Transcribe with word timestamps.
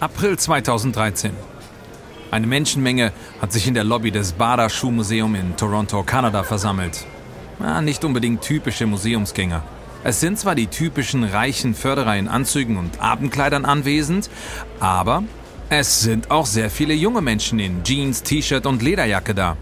April 0.00 0.38
2013. 0.38 1.32
Eine 2.30 2.46
Menschenmenge 2.46 3.12
hat 3.42 3.52
sich 3.52 3.66
in 3.66 3.74
der 3.74 3.82
Lobby 3.82 4.12
des 4.12 4.32
Bada 4.32 4.70
Schuhmuseum 4.70 5.34
in 5.34 5.56
Toronto, 5.56 6.04
Kanada 6.04 6.44
versammelt. 6.44 7.04
Ja, 7.58 7.80
nicht 7.80 8.04
unbedingt 8.04 8.42
typische 8.42 8.86
Museumsgänger. 8.86 9.64
Es 10.04 10.20
sind 10.20 10.38
zwar 10.38 10.54
die 10.54 10.68
typischen 10.68 11.24
reichen 11.24 11.74
Förderer 11.74 12.16
in 12.16 12.28
Anzügen 12.28 12.76
und 12.76 13.00
Abendkleidern 13.00 13.64
anwesend, 13.64 14.30
aber 14.78 15.24
es 15.68 16.00
sind 16.00 16.30
auch 16.30 16.46
sehr 16.46 16.70
viele 16.70 16.94
junge 16.94 17.20
Menschen 17.20 17.58
in 17.58 17.82
Jeans, 17.82 18.22
T-Shirt 18.22 18.66
und 18.66 18.82
Lederjacke 18.82 19.34
da. 19.34 19.56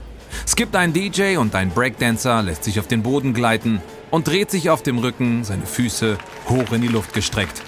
Es 0.44 0.54
gibt 0.54 0.76
einen 0.76 0.92
DJ 0.92 1.38
und 1.38 1.54
ein 1.54 1.70
Breakdancer 1.70 2.42
lässt 2.42 2.64
sich 2.64 2.78
auf 2.78 2.86
den 2.86 3.02
Boden 3.02 3.32
gleiten 3.32 3.80
und 4.10 4.28
dreht 4.28 4.50
sich 4.50 4.68
auf 4.68 4.82
dem 4.82 4.98
Rücken, 4.98 5.44
seine 5.44 5.64
Füße 5.64 6.18
hoch 6.50 6.72
in 6.72 6.82
die 6.82 6.88
Luft 6.88 7.14
gestreckt. 7.14 7.62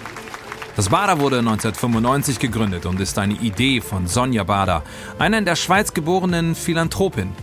Das 0.79 0.87
Bader 0.87 1.19
wurde 1.19 1.39
1995 1.39 2.39
gegründet 2.39 2.85
und 2.85 3.01
ist 3.01 3.19
eine 3.19 3.33
Idee 3.33 3.81
von 3.81 4.07
Sonja 4.07 4.45
Bader, 4.45 4.81
einer 5.17 5.39
in 5.39 5.43
der 5.43 5.57
Schweiz 5.57 5.93
geborenen 5.93 6.55
Philanthropin, 6.55 7.33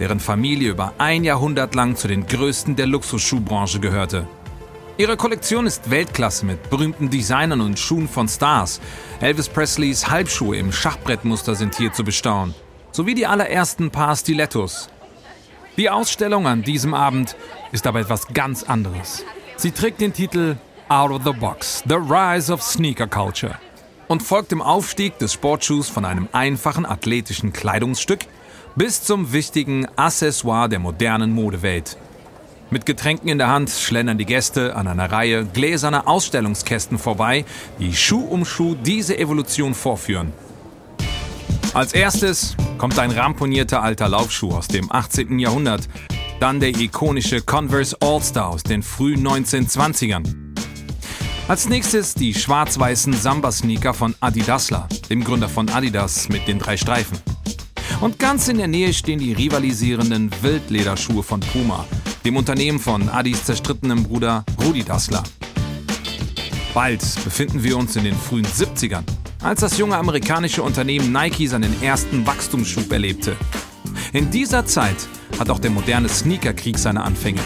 deren 0.00 0.18
Familie 0.18 0.70
über 0.70 0.94
ein 0.96 1.22
Jahrhundert 1.22 1.74
lang 1.74 1.96
zu 1.96 2.08
den 2.08 2.26
größten 2.26 2.74
der 2.74 2.86
Luxusschuhbranche 2.86 3.80
gehörte. 3.80 4.26
Ihre 4.96 5.18
Kollektion 5.18 5.66
ist 5.66 5.90
Weltklasse 5.90 6.46
mit 6.46 6.70
berühmten 6.70 7.10
Designern 7.10 7.60
und 7.60 7.78
Schuhen 7.78 8.08
von 8.08 8.28
Stars. 8.28 8.80
Elvis 9.20 9.50
Presleys 9.50 10.08
Halbschuhe 10.08 10.56
im 10.56 10.72
Schachbrettmuster 10.72 11.54
sind 11.54 11.76
hier 11.76 11.92
zu 11.92 12.02
bestaunen, 12.02 12.54
sowie 12.92 13.14
die 13.14 13.26
allerersten 13.26 13.90
Paar 13.90 14.16
Stilettos. 14.16 14.88
Die 15.76 15.90
Ausstellung 15.90 16.46
an 16.46 16.62
diesem 16.62 16.94
Abend 16.94 17.36
ist 17.72 17.86
aber 17.86 18.00
etwas 18.00 18.28
ganz 18.28 18.62
anderes. 18.62 19.22
Sie 19.58 19.72
trägt 19.72 20.00
den 20.00 20.14
Titel 20.14 20.56
Out 20.88 21.10
of 21.10 21.24
the 21.24 21.32
Box, 21.32 21.82
The 21.88 21.96
Rise 21.96 22.52
of 22.52 22.62
Sneaker 22.62 23.08
Culture 23.08 23.58
und 24.06 24.22
folgt 24.22 24.52
dem 24.52 24.62
Aufstieg 24.62 25.18
des 25.18 25.32
Sportschuhs 25.32 25.88
von 25.88 26.04
einem 26.04 26.28
einfachen 26.30 26.86
athletischen 26.86 27.52
Kleidungsstück 27.52 28.20
bis 28.76 29.02
zum 29.02 29.32
wichtigen 29.32 29.88
Accessoire 29.96 30.68
der 30.68 30.78
modernen 30.78 31.32
Modewelt. 31.32 31.96
Mit 32.70 32.86
Getränken 32.86 33.28
in 33.28 33.38
der 33.38 33.48
Hand 33.48 33.70
schlendern 33.70 34.16
die 34.16 34.26
Gäste 34.26 34.76
an 34.76 34.86
einer 34.86 35.10
Reihe 35.10 35.44
gläserner 35.44 36.06
Ausstellungskästen 36.06 36.98
vorbei, 36.98 37.44
die 37.80 37.92
Schuh 37.92 38.24
um 38.24 38.44
Schuh 38.44 38.76
diese 38.76 39.18
Evolution 39.18 39.74
vorführen. 39.74 40.32
Als 41.74 41.94
erstes 41.94 42.56
kommt 42.78 42.96
ein 43.00 43.10
ramponierter 43.10 43.82
alter 43.82 44.08
Laufschuh 44.08 44.52
aus 44.52 44.68
dem 44.68 44.92
18. 44.92 45.40
Jahrhundert, 45.40 45.88
dann 46.38 46.60
der 46.60 46.68
ikonische 46.68 47.42
Converse 47.42 47.96
All-Star 48.00 48.50
aus 48.50 48.62
den 48.62 48.84
frühen 48.84 49.26
1920ern. 49.26 50.45
Als 51.48 51.68
nächstes 51.68 52.14
die 52.14 52.34
schwarz-weißen 52.34 53.12
Samba-Sneaker 53.12 53.94
von 53.94 54.16
Adidasler, 54.18 54.88
dem 55.08 55.22
Gründer 55.22 55.48
von 55.48 55.68
Adidas 55.68 56.28
mit 56.28 56.48
den 56.48 56.58
drei 56.58 56.76
Streifen. 56.76 57.18
Und 58.00 58.18
ganz 58.18 58.48
in 58.48 58.58
der 58.58 58.66
Nähe 58.66 58.92
stehen 58.92 59.20
die 59.20 59.32
rivalisierenden 59.32 60.28
Wildlederschuhe 60.42 61.22
von 61.22 61.38
Puma, 61.38 61.86
dem 62.24 62.36
Unternehmen 62.36 62.80
von 62.80 63.08
Adis 63.08 63.44
zerstrittenem 63.44 64.02
Bruder 64.02 64.44
Rudi 64.60 64.82
Dassler. 64.82 65.22
Bald 66.74 67.02
befinden 67.22 67.62
wir 67.62 67.76
uns 67.76 67.94
in 67.94 68.02
den 68.02 68.16
frühen 68.16 68.44
70ern, 68.44 69.04
als 69.40 69.60
das 69.60 69.78
junge 69.78 69.96
amerikanische 69.96 70.64
Unternehmen 70.64 71.12
Nike 71.12 71.46
seinen 71.46 71.80
ersten 71.80 72.26
Wachstumsschub 72.26 72.90
erlebte. 72.90 73.36
In 74.12 74.32
dieser 74.32 74.66
Zeit 74.66 74.96
hat 75.38 75.48
auch 75.48 75.60
der 75.60 75.70
moderne 75.70 76.08
Sneakerkrieg 76.08 76.76
seine 76.76 77.04
Anfänge. 77.04 77.40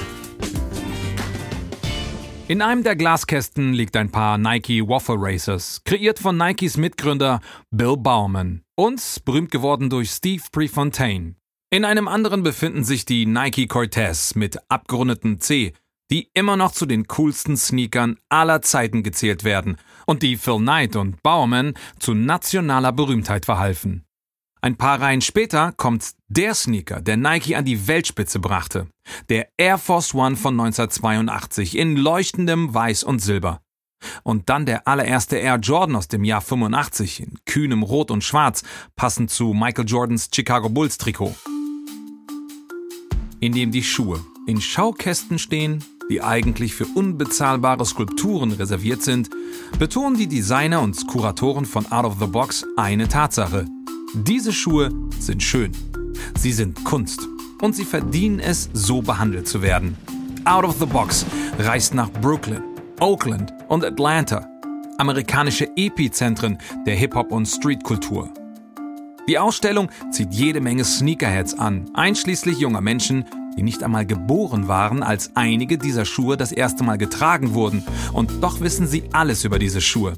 In 2.50 2.62
einem 2.62 2.82
der 2.82 2.96
Glaskästen 2.96 3.74
liegt 3.74 3.96
ein 3.96 4.10
paar 4.10 4.36
Nike 4.36 4.82
Waffle 4.82 5.14
Racers, 5.16 5.82
kreiert 5.84 6.18
von 6.18 6.36
Nikes 6.36 6.76
Mitgründer 6.76 7.38
Bill 7.70 7.96
Bauman 7.96 8.62
und 8.74 9.00
berühmt 9.24 9.52
geworden 9.52 9.88
durch 9.88 10.10
Steve 10.10 10.42
Prefontaine. 10.50 11.36
In 11.72 11.84
einem 11.84 12.08
anderen 12.08 12.42
befinden 12.42 12.82
sich 12.82 13.04
die 13.04 13.24
Nike 13.24 13.68
Cortez 13.68 14.34
mit 14.34 14.58
abgerundetem 14.68 15.40
C, 15.40 15.74
die 16.10 16.28
immer 16.34 16.56
noch 16.56 16.72
zu 16.72 16.86
den 16.86 17.06
coolsten 17.06 17.56
Sneakern 17.56 18.18
aller 18.28 18.62
Zeiten 18.62 19.04
gezählt 19.04 19.44
werden 19.44 19.76
und 20.06 20.24
die 20.24 20.36
Phil 20.36 20.56
Knight 20.56 20.96
und 20.96 21.22
Bauman 21.22 21.74
zu 22.00 22.14
nationaler 22.14 22.90
Berühmtheit 22.90 23.44
verhalfen. 23.44 24.04
Ein 24.62 24.76
paar 24.76 25.00
Reihen 25.00 25.22
später 25.22 25.72
kommt 25.72 26.10
der 26.28 26.54
Sneaker, 26.54 27.00
der 27.00 27.16
Nike 27.16 27.56
an 27.56 27.64
die 27.64 27.88
Weltspitze 27.88 28.40
brachte. 28.40 28.88
Der 29.30 29.48
Air 29.56 29.78
Force 29.78 30.14
One 30.14 30.36
von 30.36 30.60
1982 30.60 31.78
in 31.78 31.96
leuchtendem 31.96 32.74
Weiß 32.74 33.02
und 33.02 33.20
Silber. 33.20 33.62
Und 34.22 34.50
dann 34.50 34.66
der 34.66 34.86
allererste 34.86 35.36
Air 35.36 35.56
Jordan 35.56 35.96
aus 35.96 36.08
dem 36.08 36.24
Jahr 36.24 36.42
85 36.42 37.20
in 37.20 37.38
kühnem 37.46 37.82
Rot 37.82 38.10
und 38.10 38.22
Schwarz, 38.22 38.62
passend 38.96 39.30
zu 39.30 39.54
Michael 39.54 39.86
Jordans 39.86 40.28
Chicago 40.32 40.68
Bulls 40.68 40.98
Trikot. 40.98 41.34
In 43.40 43.52
dem 43.52 43.70
die 43.70 43.82
Schuhe 43.82 44.20
in 44.46 44.60
Schaukästen 44.60 45.38
stehen, 45.38 45.82
die 46.10 46.22
eigentlich 46.22 46.74
für 46.74 46.86
unbezahlbare 46.86 47.86
Skulpturen 47.86 48.52
reserviert 48.52 49.02
sind, 49.02 49.30
betonen 49.78 50.18
die 50.18 50.26
Designer 50.26 50.82
und 50.82 51.06
Kuratoren 51.06 51.64
von 51.64 51.90
Out 51.90 52.04
of 52.04 52.16
the 52.20 52.26
Box 52.26 52.66
eine 52.76 53.08
Tatsache– 53.08 53.66
diese 54.14 54.52
Schuhe 54.52 54.90
sind 55.18 55.42
schön. 55.42 55.72
Sie 56.36 56.52
sind 56.52 56.84
Kunst. 56.84 57.20
Und 57.60 57.76
sie 57.76 57.84
verdienen 57.84 58.40
es, 58.40 58.70
so 58.72 59.02
behandelt 59.02 59.46
zu 59.46 59.62
werden. 59.62 59.96
Out 60.44 60.64
of 60.64 60.78
the 60.80 60.86
Box 60.86 61.26
reist 61.58 61.94
nach 61.94 62.10
Brooklyn, 62.10 62.62
Oakland 62.98 63.52
und 63.68 63.84
Atlanta. 63.84 64.46
Amerikanische 64.98 65.68
Epizentren 65.76 66.58
der 66.86 66.96
Hip-Hop- 66.96 67.30
und 67.30 67.46
Streetkultur. 67.46 68.32
Die 69.28 69.38
Ausstellung 69.38 69.90
zieht 70.10 70.32
jede 70.32 70.60
Menge 70.60 70.84
Sneakerheads 70.84 71.54
an, 71.54 71.88
einschließlich 71.94 72.58
junger 72.58 72.80
Menschen, 72.80 73.24
die 73.56 73.62
nicht 73.62 73.82
einmal 73.82 74.06
geboren 74.06 74.66
waren, 74.66 75.02
als 75.02 75.36
einige 75.36 75.78
dieser 75.78 76.04
Schuhe 76.04 76.36
das 76.36 76.50
erste 76.50 76.82
Mal 76.82 76.98
getragen 76.98 77.54
wurden. 77.54 77.84
Und 78.12 78.42
doch 78.42 78.60
wissen 78.60 78.86
sie 78.86 79.04
alles 79.12 79.44
über 79.44 79.58
diese 79.58 79.80
Schuhe. 79.80 80.14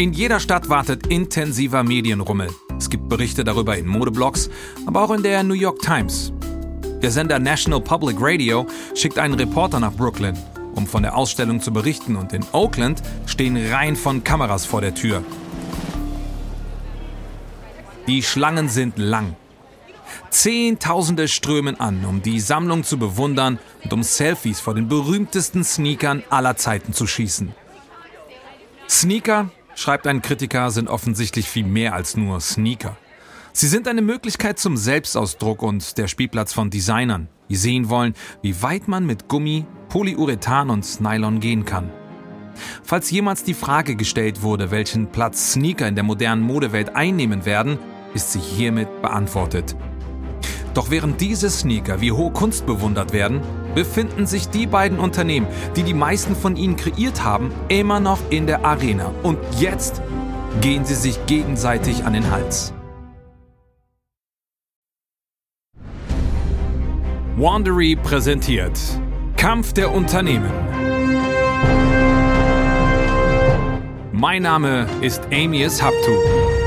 In 0.00 0.14
jeder 0.14 0.40
Stadt 0.40 0.70
wartet 0.70 1.08
intensiver 1.08 1.82
Medienrummel. 1.82 2.48
Es 2.78 2.88
gibt 2.88 3.10
Berichte 3.10 3.44
darüber 3.44 3.76
in 3.76 3.86
Modeblogs, 3.86 4.48
aber 4.86 5.02
auch 5.02 5.10
in 5.10 5.22
der 5.22 5.42
New 5.42 5.52
York 5.52 5.80
Times. 5.80 6.32
Der 7.02 7.10
Sender 7.10 7.38
National 7.38 7.82
Public 7.82 8.16
Radio 8.18 8.66
schickt 8.94 9.18
einen 9.18 9.34
Reporter 9.34 9.78
nach 9.78 9.92
Brooklyn, 9.92 10.38
um 10.74 10.86
von 10.86 11.02
der 11.02 11.14
Ausstellung 11.14 11.60
zu 11.60 11.70
berichten, 11.70 12.16
und 12.16 12.32
in 12.32 12.46
Oakland 12.52 13.02
stehen 13.26 13.58
Reihen 13.58 13.94
von 13.94 14.24
Kameras 14.24 14.64
vor 14.64 14.80
der 14.80 14.94
Tür. 14.94 15.22
Die 18.06 18.22
Schlangen 18.22 18.70
sind 18.70 18.96
lang. 18.96 19.36
Zehntausende 20.30 21.28
strömen 21.28 21.78
an, 21.78 22.06
um 22.06 22.22
die 22.22 22.40
Sammlung 22.40 22.84
zu 22.84 22.96
bewundern 22.98 23.58
und 23.84 23.92
um 23.92 24.02
Selfies 24.02 24.60
vor 24.60 24.74
den 24.74 24.88
berühmtesten 24.88 25.62
Sneakern 25.62 26.22
aller 26.30 26.56
Zeiten 26.56 26.94
zu 26.94 27.06
schießen. 27.06 27.52
Sneaker 28.88 29.50
schreibt 29.80 30.06
ein 30.06 30.20
Kritiker, 30.20 30.70
sind 30.70 30.88
offensichtlich 30.88 31.48
viel 31.48 31.64
mehr 31.64 31.94
als 31.94 32.16
nur 32.16 32.40
Sneaker. 32.40 32.96
Sie 33.52 33.66
sind 33.66 33.88
eine 33.88 34.02
Möglichkeit 34.02 34.58
zum 34.58 34.76
Selbstausdruck 34.76 35.62
und 35.62 35.96
der 35.98 36.06
Spielplatz 36.06 36.52
von 36.52 36.70
Designern, 36.70 37.28
die 37.48 37.56
sehen 37.56 37.88
wollen, 37.88 38.14
wie 38.42 38.62
weit 38.62 38.88
man 38.88 39.06
mit 39.06 39.26
Gummi, 39.28 39.64
Polyurethan 39.88 40.70
und 40.70 41.00
Nylon 41.00 41.40
gehen 41.40 41.64
kann. 41.64 41.90
Falls 42.82 43.10
jemals 43.10 43.42
die 43.42 43.54
Frage 43.54 43.96
gestellt 43.96 44.42
wurde, 44.42 44.70
welchen 44.70 45.10
Platz 45.10 45.52
Sneaker 45.52 45.88
in 45.88 45.94
der 45.94 46.04
modernen 46.04 46.42
Modewelt 46.42 46.94
einnehmen 46.94 47.46
werden, 47.46 47.78
ist 48.12 48.32
sie 48.32 48.40
hiermit 48.40 49.00
beantwortet. 49.00 49.74
Doch 50.74 50.90
während 50.90 51.20
diese 51.20 51.48
Sneaker 51.48 52.00
wie 52.00 52.12
hohe 52.12 52.32
Kunst 52.32 52.66
bewundert 52.66 53.12
werden, 53.12 53.40
befinden 53.74 54.26
sich 54.26 54.48
die 54.48 54.66
beiden 54.66 54.98
Unternehmen, 54.98 55.46
die 55.76 55.82
die 55.82 55.94
meisten 55.94 56.34
von 56.36 56.56
ihnen 56.56 56.76
kreiert 56.76 57.24
haben, 57.24 57.52
immer 57.68 58.00
noch 58.00 58.18
in 58.30 58.46
der 58.46 58.64
Arena. 58.64 59.12
Und 59.22 59.38
jetzt 59.58 60.02
gehen 60.60 60.84
sie 60.84 60.94
sich 60.94 61.24
gegenseitig 61.26 62.04
an 62.04 62.12
den 62.12 62.30
Hals. 62.30 62.72
Wandery 67.36 67.96
präsentiert 67.96 68.78
Kampf 69.36 69.72
der 69.72 69.90
Unternehmen. 69.90 70.50
Mein 74.12 74.42
Name 74.42 74.86
ist 75.00 75.22
Amius 75.32 75.80
Haptu. 75.82 76.59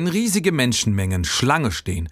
Wenn 0.00 0.08
riesige 0.08 0.50
Menschenmengen 0.50 1.26
Schlange 1.26 1.70
stehen, 1.70 2.08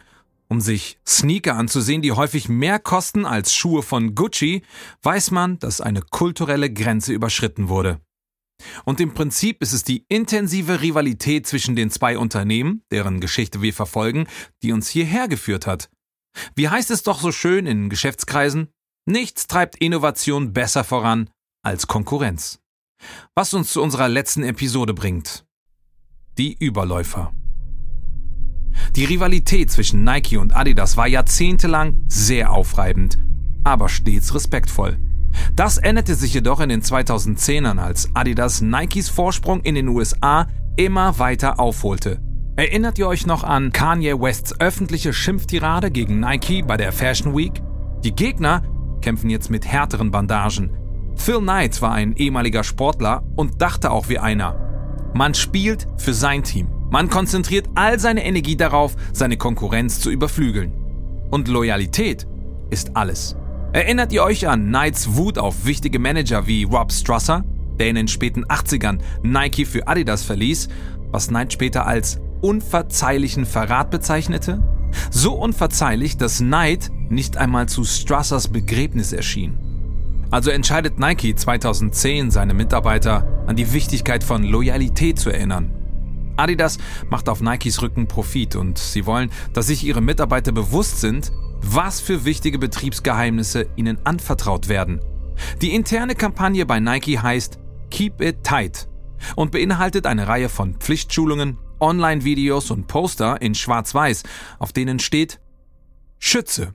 um 0.49 0.61
sich 0.61 0.99
Sneaker 1.09 1.55
anzusehen, 1.55 2.03
die 2.03 2.13
häufig 2.13 2.51
mehr 2.51 2.79
kosten 2.79 3.25
als 3.25 3.55
Schuhe 3.55 3.83
von 3.83 4.15
Gucci, 4.15 4.61
weiß 5.01 5.31
man, 5.31 5.59
dass 5.59 5.81
eine 5.81 6.03
kulturelle 6.03 6.71
Grenze 6.71 7.15
überschritten 7.15 7.71
wurde. 7.71 7.99
Und 8.85 9.01
im 9.01 9.15
Prinzip 9.15 9.63
ist 9.63 9.73
es 9.73 9.85
die 9.85 10.05
intensive 10.11 10.83
Rivalität 10.83 11.47
zwischen 11.47 11.77
den 11.77 11.91
zwei 11.91 12.19
Unternehmen, 12.19 12.83
deren 12.91 13.21
Geschichte 13.21 13.63
wir 13.63 13.73
verfolgen, 13.73 14.27
die 14.63 14.73
uns 14.73 14.91
hierher 14.91 15.27
geführt 15.27 15.67
hat. 15.67 15.89
Wie 16.55 16.69
heißt 16.69 16.91
es 16.91 17.05
doch 17.05 17.23
so 17.23 17.33
schön 17.33 17.65
in 17.65 17.89
Geschäftskreisen? 17.89 18.69
Nichts 19.07 19.47
treibt 19.47 19.77
Innovation 19.77 20.53
besser 20.53 20.85
voran 20.85 21.31
als 21.63 21.87
Konkurrenz. 21.87 22.61
Was 23.35 23.55
uns 23.55 23.73
zu 23.73 23.81
unserer 23.81 24.11
letzten 24.11 24.43
Episode 24.43 24.93
bringt. 24.93 25.47
Die 26.37 26.53
Überläufer. 26.53 27.33
Die 28.99 29.05
Rivalität 29.05 29.71
zwischen 29.71 30.03
Nike 30.03 30.39
und 30.39 30.57
Adidas 30.57 30.97
war 30.97 31.07
jahrzehntelang 31.07 32.01
sehr 32.09 32.51
aufreibend, 32.51 33.17
aber 33.63 33.89
stets 33.89 34.35
respektvoll. 34.35 34.99
Das 35.55 35.79
änderte 35.79 36.17
sich 36.17 36.35
jedoch 36.35 36.59
in 36.59 36.69
den 36.69 36.83
2010ern, 36.83 37.79
als 37.79 38.11
Adidas 38.15 38.61
Nikes 38.61 39.09
Vorsprung 39.09 39.61
in 39.61 39.77
den 39.77 39.87
USA 39.87 40.49
immer 40.75 41.21
weiter 41.21 41.61
aufholte. 41.61 42.21
Erinnert 42.57 42.99
ihr 42.99 43.07
euch 43.07 43.25
noch 43.25 43.45
an 43.45 43.71
Kanye 43.71 44.21
Wests 44.21 44.59
öffentliche 44.59 45.13
Schimpftirade 45.13 45.93
gegen 45.93 46.19
Nike 46.19 46.63
bei 46.63 46.77
der 46.77 46.91
Fashion 46.91 47.37
Week? 47.37 47.63
Die 48.03 48.17
Gegner 48.17 48.65
kämpfen 49.01 49.31
jetzt 49.31 49.49
mit 49.49 49.65
härteren 49.65 50.11
Bandagen. 50.11 50.77
Phil 51.15 51.39
Knight 51.39 51.81
war 51.83 51.93
ein 51.93 52.17
ehemaliger 52.17 52.65
Sportler 52.65 53.23
und 53.37 53.63
dachte 53.63 53.93
auch 53.93 54.09
wie 54.09 54.19
einer. 54.19 55.13
Man 55.15 55.35
spielt 55.35 55.87
für 55.99 56.15
sein 56.15 56.43
Team. 56.43 56.78
Man 56.91 57.11
konzentriert 57.11 57.69
all 57.75 57.99
seine 57.99 58.25
Energie 58.25 58.57
darauf, 58.57 58.97
seine 59.13 59.37
Konkurrenz 59.37 60.01
zu 60.01 60.11
überflügeln. 60.11 60.73
Und 61.31 61.49
Loyalität 61.49 62.27
ist 62.71 62.97
alles. 62.97 63.37
Erinnert 63.73 64.13
ihr 64.13 64.23
euch 64.23 64.49
an 64.49 64.69
Knights 64.69 65.17
Wut 65.17 65.39
auf 65.39 65.67
wichtige 65.67 65.99
Manager 65.99 66.47
wie 66.47 66.65
Rob 66.65 66.91
Strasser, 66.91 67.45
der 67.79 67.89
in 67.89 67.97
den 67.97 68.09
späten 68.09 68.47
80ern 68.47 68.99
Nike 69.23 69.67
für 69.67 69.87
Adidas 69.87 70.25
verließ, 70.25 70.69
was 71.11 71.29
Knight 71.29 71.53
später 71.53 71.87
als 71.87 72.21
unverzeihlichen 72.41 73.45
Verrat 73.45 73.91
bezeichnete? 73.91 74.63
So 75.11 75.35
unverzeihlich, 75.35 76.17
dass 76.17 76.39
Knight 76.39 76.91
nicht 77.11 77.37
einmal 77.37 77.69
zu 77.69 77.85
Strassers 77.85 78.49
Begräbnis 78.49 79.13
erschien. 79.13 79.59
Also 80.31 80.51
entscheidet 80.51 80.99
Nike 80.99 81.35
2010 81.35 82.31
seine 82.31 82.55
Mitarbeiter 82.55 83.45
an 83.47 83.57
die 83.57 83.73
Wichtigkeit 83.73 84.25
von 84.25 84.45
Loyalität 84.45 85.19
zu 85.19 85.31
erinnern. 85.31 85.78
Adidas 86.39 86.79
macht 87.11 87.29
auf 87.29 87.41
Nikes 87.41 87.83
Rücken 87.83 88.07
Profit 88.09 88.57
und 88.57 88.79
sie 88.79 89.07
wollen, 89.07 89.31
dass 89.53 89.67
sich 89.67 89.85
ihre 89.85 90.01
Mitarbeiter 90.01 90.53
bewusst 90.53 91.01
sind, 91.01 91.33
was 91.61 92.01
für 92.01 92.25
wichtige 92.25 92.59
Betriebsgeheimnisse 92.59 93.69
ihnen 93.77 93.99
anvertraut 94.05 94.69
werden. 94.69 95.01
Die 95.61 95.75
interne 95.75 96.15
Kampagne 96.15 96.67
bei 96.67 96.81
Nike 96.81 97.19
heißt 97.19 97.59
Keep 97.91 98.21
It 98.21 98.45
Tight 98.45 98.89
und 99.37 99.51
beinhaltet 99.51 100.07
eine 100.07 100.29
Reihe 100.29 100.49
von 100.49 100.75
Pflichtschulungen, 100.75 101.59
Online-Videos 101.81 102.71
und 102.71 102.87
Poster 102.87 103.41
in 103.41 103.55
Schwarz-Weiß, 103.55 104.23
auf 104.59 104.73
denen 104.73 104.99
steht 104.99 105.41
Schütze 106.19 106.75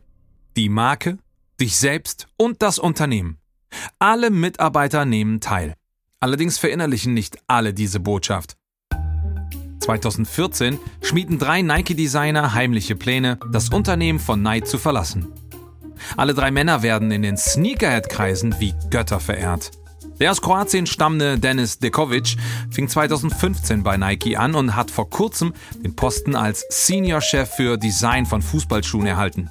die 0.55 0.69
Marke, 0.69 1.17
dich 1.59 1.77
selbst 1.77 2.27
und 2.37 2.61
das 2.61 2.79
Unternehmen. 2.79 3.39
Alle 3.99 4.29
Mitarbeiter 4.29 5.05
nehmen 5.05 5.39
teil. 5.39 5.73
Allerdings 6.19 6.57
verinnerlichen 6.57 7.13
nicht 7.13 7.37
alle 7.47 7.73
diese 7.73 7.99
Botschaft. 7.99 8.55
2014 9.83 10.79
schmieden 11.01 11.39
drei 11.39 11.61
Nike-Designer 11.61 12.53
heimliche 12.53 12.95
Pläne, 12.95 13.37
das 13.51 13.69
Unternehmen 13.69 14.19
von 14.19 14.41
Nike 14.41 14.65
zu 14.65 14.77
verlassen. 14.77 15.27
Alle 16.15 16.33
drei 16.33 16.51
Männer 16.51 16.83
werden 16.83 17.11
in 17.11 17.21
den 17.21 17.37
Sneakerhead-Kreisen 17.37 18.55
wie 18.59 18.73
Götter 18.89 19.19
verehrt. 19.19 19.71
Der 20.19 20.31
aus 20.31 20.41
Kroatien 20.41 20.85
stammende 20.85 21.37
Denis 21.37 21.79
Dekovic 21.79 22.37
fing 22.71 22.87
2015 22.87 23.83
bei 23.83 23.97
Nike 23.97 24.37
an 24.37 24.55
und 24.55 24.75
hat 24.75 24.89
vor 24.89 25.09
kurzem 25.09 25.53
den 25.83 25.95
Posten 25.95 26.35
als 26.35 26.65
Senior-Chef 26.69 27.49
für 27.49 27.77
Design 27.77 28.25
von 28.25 28.41
Fußballschuhen 28.41 29.07
erhalten. 29.07 29.49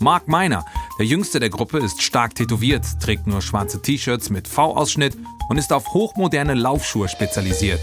Mark 0.00 0.26
Miner, 0.26 0.64
der 0.98 1.06
jüngste 1.06 1.38
der 1.38 1.50
Gruppe, 1.50 1.78
ist 1.78 2.02
stark 2.02 2.34
tätowiert, 2.34 2.84
trägt 3.00 3.28
nur 3.28 3.40
schwarze 3.40 3.80
T-Shirts 3.80 4.30
mit 4.30 4.48
V-Ausschnitt 4.48 5.16
und 5.48 5.56
ist 5.56 5.72
auf 5.72 5.92
hochmoderne 5.92 6.54
Laufschuhe 6.54 7.08
spezialisiert. 7.08 7.80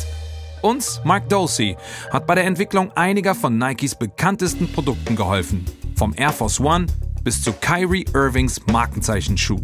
Und 0.61 1.01
Mark 1.03 1.29
Dosey 1.29 1.77
hat 2.11 2.27
bei 2.27 2.35
der 2.35 2.45
Entwicklung 2.45 2.91
einiger 2.91 3.33
von 3.35 3.57
Nikes 3.57 3.95
bekanntesten 3.95 4.71
Produkten 4.71 5.15
geholfen. 5.15 5.65
Vom 5.95 6.13
Air 6.15 6.33
Force 6.33 6.59
One 6.59 6.87
bis 7.23 7.41
zu 7.41 7.53
Kyrie 7.53 8.05
Irvings 8.13 8.59
Markenzeichenschuh. 8.67 9.59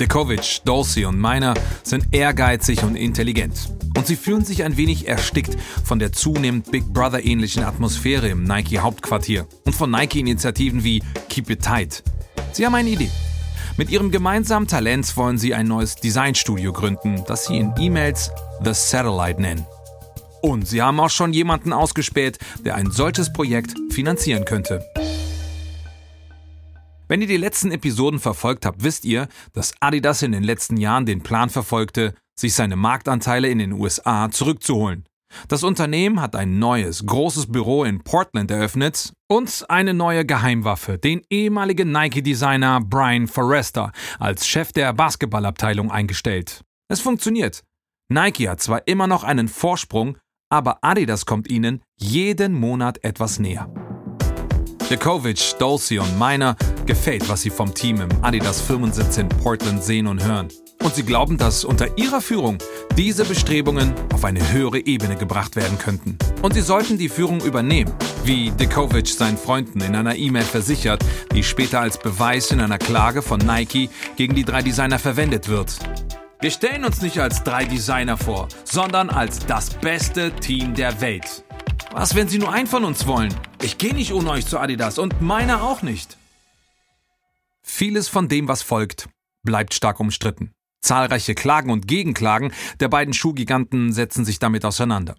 Dekovic, 0.00 0.60
Dosey 0.64 1.04
und 1.04 1.20
Miner 1.20 1.54
sind 1.82 2.06
ehrgeizig 2.12 2.82
und 2.84 2.94
intelligent. 2.94 3.72
Und 3.96 4.06
sie 4.06 4.14
fühlen 4.14 4.44
sich 4.44 4.62
ein 4.62 4.76
wenig 4.76 5.08
erstickt 5.08 5.56
von 5.84 5.98
der 5.98 6.12
zunehmend 6.12 6.70
Big 6.70 6.84
Brother-ähnlichen 6.92 7.64
Atmosphäre 7.64 8.28
im 8.28 8.44
Nike-Hauptquartier 8.44 9.46
und 9.64 9.74
von 9.74 9.90
Nike-Initiativen 9.90 10.84
wie 10.84 11.02
Keep 11.28 11.50
It 11.50 11.62
Tight. 11.62 12.04
Sie 12.52 12.64
haben 12.64 12.76
eine 12.76 12.90
Idee. 12.90 13.10
Mit 13.76 13.90
ihrem 13.90 14.10
gemeinsamen 14.10 14.68
Talent 14.68 15.16
wollen 15.16 15.38
sie 15.38 15.54
ein 15.54 15.66
neues 15.66 15.96
Designstudio 15.96 16.72
gründen, 16.72 17.24
das 17.26 17.46
sie 17.46 17.56
in 17.56 17.72
E-Mails 17.78 18.30
The 18.64 18.72
Satellite 18.74 19.40
nennen. 19.40 19.66
Und 20.42 20.66
sie 20.66 20.82
haben 20.82 21.00
auch 21.00 21.10
schon 21.10 21.32
jemanden 21.32 21.72
ausgespäht, 21.72 22.38
der 22.64 22.76
ein 22.76 22.90
solches 22.90 23.32
Projekt 23.32 23.74
finanzieren 23.90 24.44
könnte. 24.44 24.84
Wenn 27.08 27.22
ihr 27.22 27.26
die 27.26 27.38
letzten 27.38 27.72
Episoden 27.72 28.20
verfolgt 28.20 28.66
habt, 28.66 28.84
wisst 28.84 29.04
ihr, 29.04 29.28
dass 29.54 29.72
Adidas 29.80 30.22
in 30.22 30.32
den 30.32 30.42
letzten 30.42 30.76
Jahren 30.76 31.06
den 31.06 31.22
Plan 31.22 31.48
verfolgte, 31.48 32.14
sich 32.38 32.54
seine 32.54 32.76
Marktanteile 32.76 33.48
in 33.48 33.58
den 33.58 33.72
USA 33.72 34.30
zurückzuholen. 34.30 35.04
Das 35.48 35.62
Unternehmen 35.62 36.20
hat 36.20 36.36
ein 36.36 36.58
neues, 36.58 37.04
großes 37.04 37.50
Büro 37.50 37.84
in 37.84 38.02
Portland 38.02 38.50
eröffnet 38.50 39.12
und 39.28 39.66
eine 39.68 39.94
neue 39.94 40.24
Geheimwaffe, 40.24 40.98
den 40.98 41.22
ehemaligen 41.30 41.92
Nike-Designer 41.92 42.80
Brian 42.80 43.26
Forrester, 43.26 43.92
als 44.18 44.46
Chef 44.46 44.72
der 44.72 44.92
Basketballabteilung 44.92 45.90
eingestellt. 45.90 46.62
Es 46.88 47.00
funktioniert. 47.00 47.62
Nike 48.10 48.48
hat 48.48 48.60
zwar 48.60 48.86
immer 48.86 49.06
noch 49.06 49.22
einen 49.22 49.48
Vorsprung, 49.48 50.16
aber 50.48 50.78
Adidas 50.82 51.26
kommt 51.26 51.50
ihnen 51.50 51.82
jeden 51.96 52.54
Monat 52.54 53.02
etwas 53.04 53.38
näher. 53.38 53.68
Djokovic, 54.88 55.58
Dulce 55.58 56.00
und 56.00 56.18
Miner 56.18 56.56
gefällt, 56.86 57.28
was 57.28 57.42
sie 57.42 57.50
vom 57.50 57.74
Team 57.74 58.00
im 58.00 58.08
Adidas 58.22 58.60
Firmensitz 58.60 59.18
in 59.18 59.28
Portland 59.28 59.84
sehen 59.84 60.06
und 60.06 60.24
hören. 60.24 60.48
Und 60.82 60.94
sie 60.94 61.02
glauben, 61.02 61.36
dass 61.36 61.64
unter 61.64 61.98
ihrer 61.98 62.22
Führung 62.22 62.56
diese 62.96 63.24
Bestrebungen 63.24 63.92
auf 64.14 64.24
eine 64.24 64.52
höhere 64.52 64.78
Ebene 64.78 65.16
gebracht 65.16 65.56
werden 65.56 65.76
könnten. 65.76 66.16
Und 66.40 66.54
sie 66.54 66.62
sollten 66.62 66.96
die 66.96 67.10
Führung 67.10 67.40
übernehmen, 67.40 67.92
wie 68.24 68.50
Djokovic 68.52 69.08
seinen 69.08 69.36
Freunden 69.36 69.82
in 69.82 69.94
einer 69.94 70.16
E-Mail 70.16 70.44
versichert, 70.44 71.04
die 71.34 71.42
später 71.42 71.80
als 71.80 71.98
Beweis 71.98 72.50
in 72.50 72.60
einer 72.60 72.78
Klage 72.78 73.20
von 73.20 73.40
Nike 73.40 73.90
gegen 74.16 74.34
die 74.34 74.44
drei 74.44 74.62
Designer 74.62 74.98
verwendet 74.98 75.48
wird. 75.48 75.78
Wir 76.40 76.52
stellen 76.52 76.84
uns 76.84 77.02
nicht 77.02 77.18
als 77.18 77.42
drei 77.42 77.64
Designer 77.64 78.16
vor, 78.16 78.46
sondern 78.62 79.10
als 79.10 79.44
das 79.44 79.70
beste 79.70 80.30
Team 80.36 80.72
der 80.72 81.00
Welt. 81.00 81.44
Was, 81.90 82.14
wenn 82.14 82.28
Sie 82.28 82.38
nur 82.38 82.52
einen 82.52 82.68
von 82.68 82.84
uns 82.84 83.08
wollen? 83.08 83.34
Ich 83.60 83.76
gehe 83.76 83.92
nicht 83.92 84.12
ohne 84.12 84.30
euch 84.30 84.46
zu 84.46 84.60
Adidas 84.60 84.98
und 84.98 85.20
meiner 85.20 85.64
auch 85.64 85.82
nicht. 85.82 86.16
Vieles 87.64 88.08
von 88.08 88.28
dem, 88.28 88.46
was 88.46 88.62
folgt, 88.62 89.08
bleibt 89.42 89.74
stark 89.74 89.98
umstritten. 89.98 90.52
Zahlreiche 90.80 91.34
Klagen 91.34 91.70
und 91.70 91.88
Gegenklagen 91.88 92.52
der 92.78 92.88
beiden 92.88 93.14
Schuhgiganten 93.14 93.92
setzen 93.92 94.24
sich 94.24 94.38
damit 94.38 94.64
auseinander. 94.64 95.16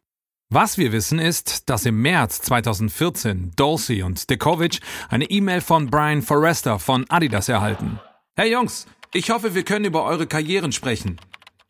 Was 0.50 0.78
wir 0.78 0.94
wissen 0.94 1.20
ist, 1.20 1.70
dass 1.70 1.86
im 1.86 2.02
März 2.02 2.44
2014 2.44 3.52
Dulce 3.58 4.06
und 4.06 4.30
Dekovic 4.30 4.80
eine 5.10 5.26
E-Mail 5.26 5.60
von 5.60 5.90
Brian 5.90 6.22
Forrester 6.22 6.80
von 6.80 7.06
Adidas 7.10 7.50
erhalten. 7.50 8.00
Hey 8.38 8.54
Jungs, 8.54 8.88
ich 9.14 9.32
hoffe, 9.32 9.56
wir 9.56 9.64
können 9.64 9.86
über 9.86 10.04
eure 10.04 10.28
Karrieren 10.28 10.72
sprechen. 10.72 11.20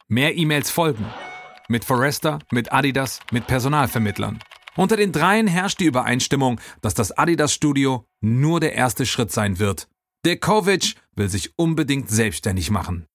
Mehr 0.08 0.38
E-Mails 0.38 0.69
folgen. 0.69 1.05
Mit 1.69 1.86
Forrester, 1.86 2.39
mit 2.51 2.74
Adidas, 2.74 3.19
mit 3.31 3.48
Personalvermittlern. 3.48 4.39
Unter 4.75 4.98
den 4.98 5.12
dreien 5.12 5.48
herrscht 5.48 5.79
die 5.79 5.86
Übereinstimmung, 5.86 6.60
dass 6.81 6.93
das 6.93 7.12
Adidas 7.12 7.53
Studio 7.53 8.05
nur 8.22 8.60
der 8.60 8.74
erste 8.74 9.05
Schritt 9.05 9.31
sein 9.31 9.60
wird. 9.60 9.88
Dekovic 10.25 10.96
will 11.15 11.29
sich 11.29 11.58
unbedingt 11.58 12.10
selbstständig 12.10 12.72
machen. 12.72 13.05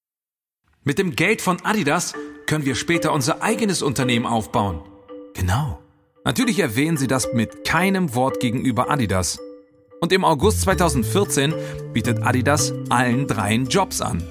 Mit 0.84 0.98
dem 0.98 1.16
Geld 1.16 1.42
von 1.42 1.62
Adidas 1.64 2.14
können 2.46 2.64
wir 2.64 2.74
später 2.74 3.12
unser 3.12 3.42
eigenes 3.42 3.82
Unternehmen 3.82 4.26
aufbauen. 4.26 4.80
Genau. 5.34 5.82
Natürlich 6.24 6.60
erwähnen 6.60 6.96
sie 6.96 7.08
das 7.08 7.32
mit 7.34 7.64
keinem 7.64 8.14
Wort 8.14 8.40
gegenüber 8.40 8.90
Adidas. 8.90 9.38
Und 10.04 10.12
im 10.12 10.22
August 10.22 10.60
2014 10.60 11.54
bietet 11.94 12.22
Adidas 12.22 12.74
allen 12.90 13.26
dreien 13.26 13.64
Jobs 13.68 14.02
an. 14.02 14.22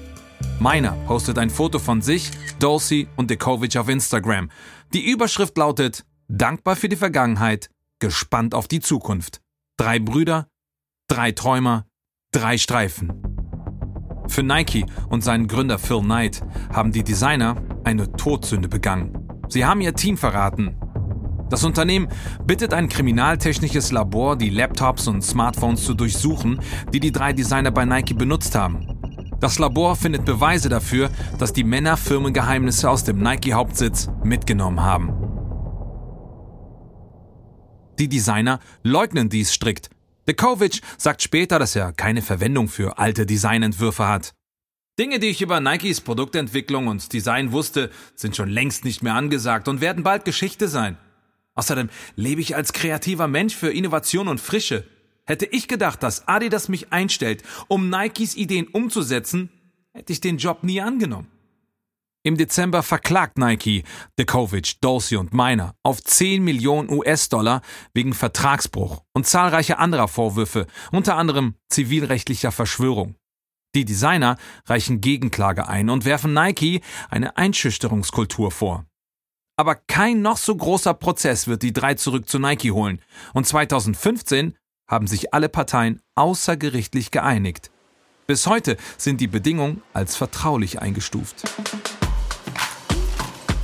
Meiner 0.60 0.92
postet 1.08 1.36
ein 1.36 1.50
Foto 1.50 1.80
von 1.80 2.00
sich, 2.00 2.30
Dulcie 2.60 3.08
und 3.16 3.28
Dekovic 3.28 3.76
auf 3.76 3.88
Instagram. 3.88 4.52
Die 4.92 5.10
Überschrift 5.10 5.58
lautet 5.58 6.04
Dankbar 6.28 6.76
für 6.76 6.88
die 6.88 6.94
Vergangenheit, 6.94 7.70
gespannt 7.98 8.54
auf 8.54 8.68
die 8.68 8.78
Zukunft. 8.78 9.40
Drei 9.76 9.98
Brüder, 9.98 10.46
drei 11.08 11.32
Träumer, 11.32 11.88
drei 12.30 12.56
Streifen. 12.56 13.12
Für 14.28 14.44
Nike 14.44 14.86
und 15.08 15.24
seinen 15.24 15.48
Gründer 15.48 15.80
Phil 15.80 16.02
Knight 16.02 16.40
haben 16.72 16.92
die 16.92 17.02
Designer 17.02 17.56
eine 17.82 18.12
Todsünde 18.12 18.68
begangen. 18.68 19.42
Sie 19.48 19.64
haben 19.64 19.80
ihr 19.80 19.96
Team 19.96 20.18
verraten. 20.18 20.76
Das 21.50 21.62
Unternehmen 21.64 22.08
bittet 22.46 22.72
ein 22.72 22.88
kriminaltechnisches 22.88 23.92
Labor, 23.92 24.36
die 24.36 24.50
Laptops 24.50 25.06
und 25.08 25.22
Smartphones 25.22 25.84
zu 25.84 25.94
durchsuchen, 25.94 26.60
die 26.92 27.00
die 27.00 27.12
drei 27.12 27.32
Designer 27.32 27.70
bei 27.70 27.84
Nike 27.84 28.14
benutzt 28.14 28.54
haben. 28.54 28.88
Das 29.40 29.58
Labor 29.58 29.94
findet 29.94 30.24
Beweise 30.24 30.68
dafür, 30.68 31.10
dass 31.38 31.52
die 31.52 31.64
Männer 31.64 31.96
Firmengeheimnisse 31.96 32.88
aus 32.88 33.04
dem 33.04 33.18
Nike-Hauptsitz 33.18 34.08
mitgenommen 34.22 34.80
haben. 34.80 35.12
Die 37.98 38.08
Designer 38.08 38.58
leugnen 38.82 39.28
dies 39.28 39.52
strikt. 39.52 39.90
Dekovic 40.26 40.80
sagt 40.96 41.22
später, 41.22 41.58
dass 41.58 41.76
er 41.76 41.92
keine 41.92 42.22
Verwendung 42.22 42.68
für 42.68 42.98
alte 42.98 43.26
Designentwürfe 43.26 44.08
hat. 44.08 44.32
Dinge, 44.98 45.18
die 45.18 45.26
ich 45.26 45.42
über 45.42 45.60
Nikes 45.60 46.00
Produktentwicklung 46.00 46.86
und 46.86 47.12
Design 47.12 47.52
wusste, 47.52 47.90
sind 48.14 48.36
schon 48.36 48.48
längst 48.48 48.84
nicht 48.84 49.02
mehr 49.02 49.14
angesagt 49.14 49.68
und 49.68 49.80
werden 49.80 50.04
bald 50.04 50.24
Geschichte 50.24 50.68
sein. 50.68 50.96
Außerdem 51.54 51.88
lebe 52.16 52.40
ich 52.40 52.56
als 52.56 52.72
kreativer 52.72 53.28
Mensch 53.28 53.54
für 53.54 53.70
Innovation 53.70 54.28
und 54.28 54.40
Frische. 54.40 54.84
Hätte 55.26 55.46
ich 55.46 55.68
gedacht, 55.68 56.02
dass 56.02 56.28
Adidas 56.28 56.68
mich 56.68 56.92
einstellt, 56.92 57.42
um 57.68 57.88
Nikes 57.88 58.36
Ideen 58.36 58.68
umzusetzen, 58.68 59.50
hätte 59.92 60.12
ich 60.12 60.20
den 60.20 60.38
Job 60.38 60.62
nie 60.62 60.80
angenommen. 60.80 61.28
Im 62.26 62.38
Dezember 62.38 62.82
verklagt 62.82 63.36
Nike 63.36 63.84
Dekovic, 64.18 64.80
Dorsey 64.80 65.18
und 65.18 65.34
Miner 65.34 65.74
auf 65.82 66.02
10 66.02 66.42
Millionen 66.42 66.90
US-Dollar 66.90 67.60
wegen 67.92 68.14
Vertragsbruch 68.14 69.02
und 69.12 69.26
zahlreicher 69.26 69.78
anderer 69.78 70.08
Vorwürfe, 70.08 70.66
unter 70.90 71.16
anderem 71.16 71.54
zivilrechtlicher 71.68 72.50
Verschwörung. 72.50 73.14
Die 73.74 73.84
Designer 73.84 74.38
reichen 74.66 75.02
Gegenklage 75.02 75.68
ein 75.68 75.90
und 75.90 76.06
werfen 76.06 76.32
Nike 76.32 76.80
eine 77.10 77.36
Einschüchterungskultur 77.36 78.50
vor. 78.50 78.86
Aber 79.56 79.76
kein 79.76 80.20
noch 80.20 80.36
so 80.36 80.56
großer 80.56 80.94
Prozess 80.94 81.46
wird 81.46 81.62
die 81.62 81.72
drei 81.72 81.94
zurück 81.94 82.28
zu 82.28 82.38
Nike 82.38 82.72
holen. 82.72 83.00
Und 83.34 83.46
2015 83.46 84.56
haben 84.88 85.06
sich 85.06 85.32
alle 85.32 85.48
Parteien 85.48 86.00
außergerichtlich 86.16 87.12
geeinigt. 87.12 87.70
Bis 88.26 88.46
heute 88.46 88.76
sind 88.96 89.20
die 89.20 89.28
Bedingungen 89.28 89.82
als 89.92 90.16
vertraulich 90.16 90.80
eingestuft. 90.80 91.44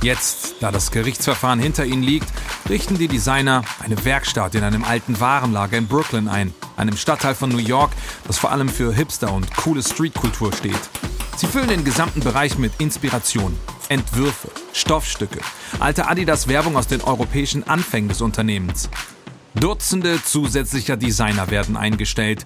Jetzt, 0.01 0.55
da 0.61 0.71
das 0.71 0.91
Gerichtsverfahren 0.91 1.59
hinter 1.59 1.85
ihnen 1.85 2.03
liegt, 2.03 2.27
richten 2.69 2.97
die 2.97 3.07
Designer 3.07 3.63
eine 3.83 4.03
Werkstatt 4.03 4.55
in 4.55 4.63
einem 4.63 4.83
alten 4.83 5.19
Warenlager 5.19 5.77
in 5.77 5.87
Brooklyn 5.87 6.27
ein, 6.27 6.53
einem 6.77 6.95
Stadtteil 6.95 7.35
von 7.35 7.49
New 7.49 7.57
York, 7.57 7.91
das 8.25 8.39
vor 8.39 8.51
allem 8.51 8.69
für 8.69 8.93
Hipster 8.93 9.31
und 9.31 9.53
coole 9.57 9.83
Streetkultur 9.83 10.53
steht. 10.53 10.79
Sie 11.35 11.47
füllen 11.47 11.67
den 11.67 11.83
gesamten 11.83 12.21
Bereich 12.21 12.57
mit 12.57 12.71
Inspiration, 12.79 13.57
Entwürfe, 13.91 14.47
Stoffstücke, 14.71 15.39
alte 15.81 16.07
Adidas-Werbung 16.07 16.77
aus 16.77 16.87
den 16.87 17.01
europäischen 17.01 17.67
Anfängen 17.67 18.07
des 18.07 18.21
Unternehmens. 18.21 18.89
Dutzende 19.53 20.23
zusätzlicher 20.23 20.95
Designer 20.95 21.49
werden 21.49 21.75
eingestellt. 21.75 22.45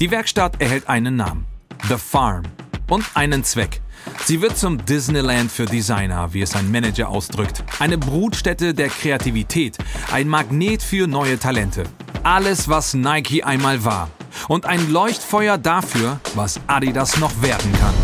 Die 0.00 0.10
Werkstatt 0.10 0.60
erhält 0.60 0.88
einen 0.88 1.14
Namen, 1.14 1.46
The 1.88 1.94
Farm, 1.96 2.42
und 2.88 3.04
einen 3.14 3.44
Zweck. 3.44 3.80
Sie 4.24 4.40
wird 4.40 4.58
zum 4.58 4.84
Disneyland 4.84 5.52
für 5.52 5.64
Designer, 5.64 6.34
wie 6.34 6.42
es 6.42 6.56
ein 6.56 6.72
Manager 6.72 7.08
ausdrückt. 7.08 7.62
Eine 7.78 7.96
Brutstätte 7.96 8.74
der 8.74 8.88
Kreativität, 8.88 9.78
ein 10.10 10.26
Magnet 10.26 10.82
für 10.82 11.06
neue 11.06 11.38
Talente. 11.38 11.84
Alles, 12.24 12.68
was 12.68 12.94
Nike 12.94 13.44
einmal 13.44 13.84
war. 13.84 14.10
Und 14.48 14.66
ein 14.66 14.90
Leuchtfeuer 14.90 15.56
dafür, 15.56 16.18
was 16.34 16.58
Adidas 16.66 17.18
noch 17.18 17.42
werden 17.42 17.72
kann. 17.74 17.94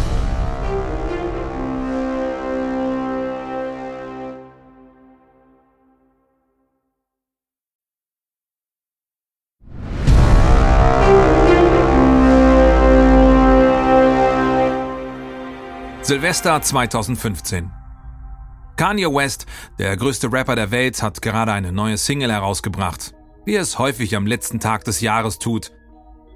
Silvester 16.07 16.63
2015. 16.63 17.69
Kanye 18.77 19.13
West, 19.13 19.47
der 19.81 19.97
größte 19.97 20.33
Rapper 20.33 20.55
der 20.55 20.71
Welt, 20.71 21.03
hat 21.03 21.21
gerade 21.21 21.53
eine 21.53 21.73
neue 21.73 21.99
Single 21.99 22.31
herausgebracht, 22.31 23.13
wie 23.45 23.57
es 23.57 23.81
häufig 23.81 24.15
am 24.15 24.25
letzten 24.25 24.61
Tag 24.61 24.85
des 24.85 25.01
Jahres 25.01 25.41
tut. 25.41 25.73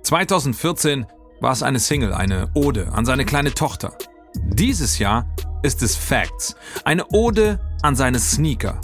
2014 0.02 1.06
war 1.40 1.52
es 1.52 1.62
eine 1.62 1.78
Single, 1.78 2.12
eine 2.12 2.50
Ode 2.54 2.88
an 2.92 3.04
seine 3.04 3.24
kleine 3.24 3.54
Tochter. 3.54 3.96
Dieses 4.34 4.98
Jahr 4.98 5.32
ist 5.62 5.84
es 5.84 5.94
Facts, 5.94 6.56
eine 6.84 7.06
Ode 7.12 7.60
an 7.82 7.94
seine 7.94 8.18
Sneaker. 8.18 8.80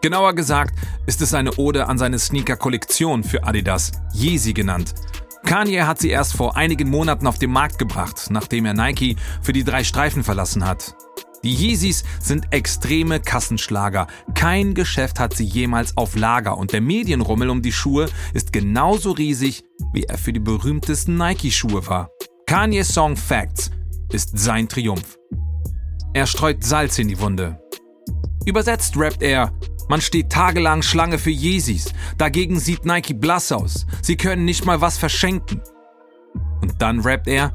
Genauer 0.00 0.32
gesagt 0.32 0.74
ist 1.04 1.20
es 1.20 1.34
eine 1.34 1.52
Ode 1.58 1.88
an 1.88 1.98
seine 1.98 2.18
Sneaker-Kollektion 2.18 3.22
für 3.22 3.44
Adidas, 3.44 3.92
Yeezy 4.14 4.54
genannt, 4.54 4.94
Kanye 5.44 5.86
hat 5.86 6.00
sie 6.00 6.10
erst 6.10 6.34
vor 6.34 6.56
einigen 6.56 6.88
Monaten 6.88 7.26
auf 7.26 7.38
den 7.38 7.50
Markt 7.50 7.78
gebracht, 7.78 8.28
nachdem 8.30 8.66
er 8.66 8.74
Nike 8.74 9.16
für 9.42 9.52
die 9.52 9.64
drei 9.64 9.84
Streifen 9.84 10.24
verlassen 10.24 10.66
hat. 10.66 10.94
Die 11.44 11.52
Yeezys 11.52 12.04
sind 12.20 12.52
extreme 12.52 13.18
Kassenschlager. 13.18 14.06
Kein 14.34 14.74
Geschäft 14.74 15.18
hat 15.18 15.34
sie 15.34 15.44
jemals 15.44 15.96
auf 15.96 16.14
Lager 16.14 16.56
und 16.56 16.72
der 16.72 16.80
Medienrummel 16.80 17.50
um 17.50 17.62
die 17.62 17.72
Schuhe 17.72 18.08
ist 18.32 18.52
genauso 18.52 19.10
riesig, 19.10 19.64
wie 19.92 20.04
er 20.04 20.18
für 20.18 20.32
die 20.32 20.40
berühmtesten 20.40 21.16
Nike-Schuhe 21.16 21.86
war. 21.88 22.10
Kanye's 22.46 22.94
Song 22.94 23.16
Facts 23.16 23.72
ist 24.12 24.38
sein 24.38 24.68
Triumph. 24.68 25.18
Er 26.14 26.26
streut 26.26 26.62
Salz 26.62 26.98
in 27.00 27.08
die 27.08 27.18
Wunde. 27.18 27.58
Übersetzt 28.44 28.96
rappt 28.96 29.22
er, 29.22 29.52
man 29.88 30.00
steht 30.00 30.30
tagelang 30.30 30.82
Schlange 30.82 31.18
für 31.18 31.30
Yeezys. 31.30 31.92
Dagegen 32.18 32.58
sieht 32.58 32.84
Nike 32.84 33.14
blass 33.14 33.52
aus. 33.52 33.86
Sie 34.00 34.16
können 34.16 34.44
nicht 34.44 34.64
mal 34.64 34.80
was 34.80 34.98
verschenken. 34.98 35.60
Und 36.60 36.80
dann 36.80 37.00
rappt 37.00 37.28
er, 37.28 37.52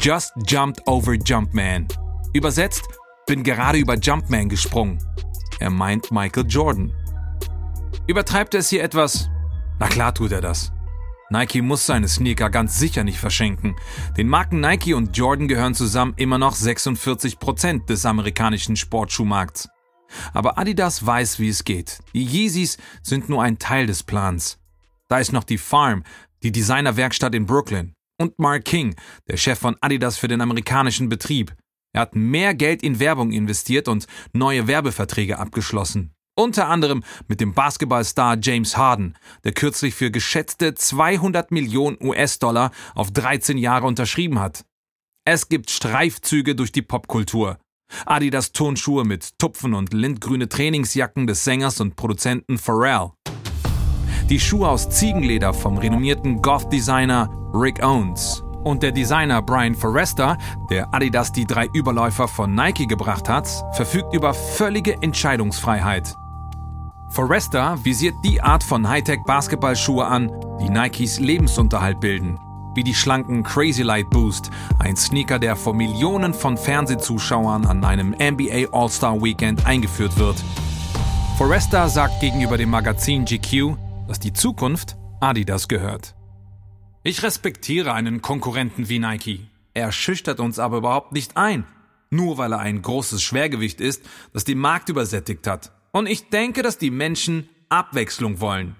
Just 0.00 0.32
jumped 0.46 0.86
over 0.86 1.14
Jumpman. 1.14 1.88
Übersetzt, 2.34 2.84
bin 3.26 3.42
gerade 3.42 3.78
über 3.78 3.96
Jumpman 3.96 4.48
gesprungen. 4.48 4.98
Er 5.60 5.70
meint 5.70 6.10
Michael 6.10 6.46
Jordan. 6.46 6.92
Übertreibt 8.06 8.54
er 8.54 8.60
es 8.60 8.68
hier 8.68 8.82
etwas? 8.82 9.30
Na 9.78 9.88
klar 9.88 10.14
tut 10.14 10.32
er 10.32 10.40
das. 10.40 10.72
Nike 11.30 11.60
muss 11.60 11.84
seine 11.84 12.08
Sneaker 12.08 12.48
ganz 12.48 12.78
sicher 12.78 13.04
nicht 13.04 13.18
verschenken. 13.18 13.76
Den 14.16 14.28
Marken 14.28 14.60
Nike 14.60 14.94
und 14.94 15.16
Jordan 15.16 15.48
gehören 15.48 15.74
zusammen 15.74 16.14
immer 16.16 16.38
noch 16.38 16.54
46% 16.54 17.86
des 17.86 18.06
amerikanischen 18.06 18.76
Sportschuhmarkts. 18.76 19.68
Aber 20.32 20.58
Adidas 20.58 21.04
weiß, 21.04 21.38
wie 21.38 21.48
es 21.48 21.64
geht. 21.64 21.98
Die 22.14 22.24
Yeezys 22.24 22.78
sind 23.02 23.28
nur 23.28 23.42
ein 23.42 23.58
Teil 23.58 23.86
des 23.86 24.02
Plans. 24.02 24.58
Da 25.08 25.18
ist 25.18 25.32
noch 25.32 25.44
die 25.44 25.58
Farm, 25.58 26.04
die 26.42 26.52
Designerwerkstatt 26.52 27.34
in 27.34 27.46
Brooklyn. 27.46 27.94
Und 28.20 28.38
Mark 28.38 28.64
King, 28.64 28.96
der 29.28 29.36
Chef 29.36 29.58
von 29.58 29.76
Adidas 29.80 30.18
für 30.18 30.28
den 30.28 30.40
amerikanischen 30.40 31.08
Betrieb. 31.08 31.54
Er 31.92 32.02
hat 32.02 32.16
mehr 32.16 32.54
Geld 32.54 32.82
in 32.82 33.00
Werbung 33.00 33.32
investiert 33.32 33.88
und 33.88 34.06
neue 34.32 34.66
Werbeverträge 34.66 35.38
abgeschlossen. 35.38 36.12
Unter 36.36 36.68
anderem 36.68 37.02
mit 37.26 37.40
dem 37.40 37.52
Basketballstar 37.52 38.38
James 38.40 38.76
Harden, 38.76 39.16
der 39.42 39.52
kürzlich 39.52 39.94
für 39.94 40.12
geschätzte 40.12 40.74
200 40.74 41.50
Millionen 41.50 41.96
US-Dollar 42.00 42.70
auf 42.94 43.10
13 43.10 43.58
Jahre 43.58 43.86
unterschrieben 43.86 44.38
hat. 44.38 44.64
Es 45.24 45.48
gibt 45.48 45.70
Streifzüge 45.70 46.54
durch 46.54 46.70
die 46.70 46.82
Popkultur. 46.82 47.58
Adidas 48.06 48.52
Turnschuhe 48.52 49.04
mit 49.04 49.38
Tupfen 49.38 49.74
und 49.74 49.92
lindgrüne 49.92 50.48
Trainingsjacken 50.48 51.26
des 51.26 51.44
Sängers 51.44 51.80
und 51.80 51.96
Produzenten 51.96 52.58
Pharrell. 52.58 53.10
Die 54.28 54.40
Schuhe 54.40 54.68
aus 54.68 54.90
Ziegenleder 54.90 55.54
vom 55.54 55.78
renommierten 55.78 56.42
Goth-Designer 56.42 57.30
Rick 57.54 57.82
Owens. 57.82 58.42
Und 58.64 58.82
der 58.82 58.92
Designer 58.92 59.40
Brian 59.40 59.74
Forrester, 59.74 60.36
der 60.70 60.92
Adidas 60.92 61.32
die 61.32 61.46
drei 61.46 61.68
Überläufer 61.72 62.28
von 62.28 62.54
Nike 62.54 62.86
gebracht 62.86 63.28
hat, 63.28 63.48
verfügt 63.72 64.14
über 64.14 64.34
völlige 64.34 65.00
Entscheidungsfreiheit. 65.00 66.14
Forrester 67.10 67.82
visiert 67.84 68.14
die 68.24 68.42
Art 68.42 68.62
von 68.62 68.86
Hightech-Basketballschuhe 68.86 70.04
an, 70.04 70.30
die 70.60 70.68
Nikes 70.68 71.20
Lebensunterhalt 71.20 72.00
bilden 72.00 72.38
wie 72.78 72.84
die 72.84 72.94
schlanken 72.94 73.42
Crazy 73.42 73.82
Light 73.82 74.08
Boost, 74.08 74.52
ein 74.78 74.94
Sneaker, 74.94 75.40
der 75.40 75.56
vor 75.56 75.74
Millionen 75.74 76.32
von 76.32 76.56
Fernsehzuschauern 76.56 77.66
an 77.66 77.84
einem 77.84 78.10
NBA 78.10 78.68
All-Star 78.70 79.20
Weekend 79.20 79.66
eingeführt 79.66 80.16
wird. 80.16 80.36
Forrester 81.38 81.88
sagt 81.88 82.20
gegenüber 82.20 82.56
dem 82.56 82.70
Magazin 82.70 83.24
GQ, 83.24 83.76
dass 84.06 84.20
die 84.20 84.32
Zukunft 84.32 84.96
Adidas 85.18 85.66
gehört. 85.66 86.14
Ich 87.02 87.24
respektiere 87.24 87.94
einen 87.94 88.22
Konkurrenten 88.22 88.88
wie 88.88 89.00
Nike. 89.00 89.48
Er 89.74 89.90
schüchtert 89.90 90.38
uns 90.38 90.60
aber 90.60 90.76
überhaupt 90.76 91.10
nicht 91.10 91.36
ein, 91.36 91.64
nur 92.10 92.38
weil 92.38 92.52
er 92.52 92.60
ein 92.60 92.80
großes 92.80 93.20
Schwergewicht 93.20 93.80
ist, 93.80 94.04
das 94.32 94.44
den 94.44 94.58
Markt 94.58 94.88
übersättigt 94.88 95.48
hat. 95.48 95.72
Und 95.90 96.06
ich 96.06 96.28
denke, 96.28 96.62
dass 96.62 96.78
die 96.78 96.92
Menschen 96.92 97.48
Abwechslung 97.70 98.38
wollen. 98.38 98.76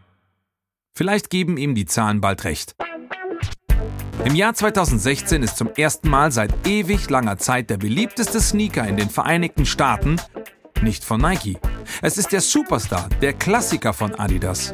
Vielleicht 0.94 1.30
geben 1.30 1.56
ihm 1.56 1.74
die 1.74 1.86
Zahlen 1.86 2.20
bald 2.20 2.44
recht. 2.44 2.76
Im 4.24 4.34
Jahr 4.34 4.52
2016 4.52 5.42
ist 5.42 5.56
zum 5.56 5.70
ersten 5.76 6.10
Mal 6.10 6.32
seit 6.32 6.66
ewig 6.66 7.08
langer 7.08 7.38
Zeit 7.38 7.70
der 7.70 7.76
beliebteste 7.76 8.40
Sneaker 8.40 8.86
in 8.86 8.96
den 8.96 9.10
Vereinigten 9.10 9.64
Staaten 9.64 10.16
nicht 10.82 11.04
von 11.04 11.20
Nike. 11.20 11.58
Es 12.02 12.18
ist 12.18 12.32
der 12.32 12.40
Superstar, 12.40 13.08
der 13.22 13.32
Klassiker 13.32 13.92
von 13.92 14.14
Adidas. 14.14 14.72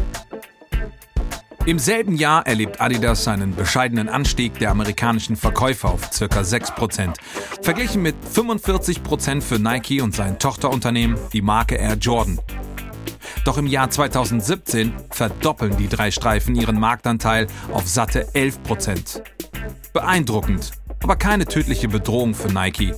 Im 1.67 1.79
selben 1.79 2.17
Jahr 2.17 2.47
erlebt 2.47 2.81
Adidas 2.81 3.25
seinen 3.25 3.55
bescheidenen 3.55 4.09
Anstieg 4.09 4.59
der 4.59 4.71
amerikanischen 4.71 5.37
Verkäufer 5.37 5.91
auf 5.91 6.11
ca. 6.11 6.27
6%, 6.27 7.15
verglichen 7.63 8.03
mit 8.03 8.17
45% 8.35 9.41
für 9.41 9.59
Nike 9.59 10.03
und 10.03 10.15
sein 10.15 10.39
Tochterunternehmen, 10.39 11.19
die 11.33 11.41
Marke 11.43 11.77
Air 11.77 11.97
Jordan. 11.97 12.39
Doch 13.45 13.59
im 13.59 13.67
Jahr 13.67 13.91
2017 13.91 14.95
verdoppeln 15.11 15.77
die 15.77 15.89
drei 15.89 16.11
Streifen 16.11 16.55
ihren 16.55 16.81
Marktanteil 16.81 17.47
auf 17.73 17.87
satte 17.87 18.27
11%. 18.33 19.23
Beeindruckend, 19.93 20.73
aber 21.03 21.17
keine 21.17 21.45
tödliche 21.45 21.89
Bedrohung 21.89 22.35
für 22.35 22.49
Nike. 22.49 22.95